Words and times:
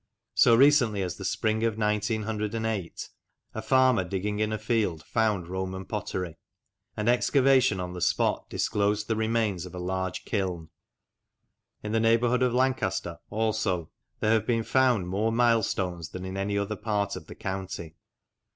So 0.33 0.55
recently 0.55 1.03
as 1.03 1.13
in 1.13 1.17
the 1.19 1.25
spring 1.25 1.63
of 1.63 1.77
1908 1.77 3.09
a 3.53 3.61
farmer 3.61 4.03
digging 4.03 4.39
in 4.39 4.51
a 4.51 4.57
field 4.57 5.03
found 5.03 5.47
Roman 5.47 5.85
pottery, 5.85 6.37
and 6.97 7.07
excavation 7.07 7.79
on 7.79 7.93
the 7.93 8.01
spot 8.01 8.49
disclosed 8.49 9.07
the 9.07 9.15
remains 9.15 9.67
of 9.67 9.75
a 9.75 9.79
large 9.79 10.25
kiln. 10.25 10.69
In 11.83 11.91
the 11.91 11.99
neighbourhood 11.99 12.41
of 12.41 12.51
Lancaster, 12.51 13.19
also, 13.29 13.91
there 14.21 14.31
have 14.31 14.47
been 14.47 14.63
found 14.63 15.07
more 15.07 15.31
milestones 15.31 16.09
than 16.09 16.25
in 16.25 16.35
any 16.35 16.57
other 16.57 16.75
part 16.77 17.15
of 17.15 17.27
the 17.27 17.35
county. 17.35 17.93